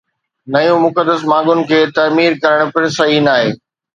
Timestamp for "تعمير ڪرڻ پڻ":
1.97-2.83